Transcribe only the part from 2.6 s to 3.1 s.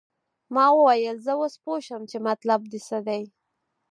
دې څه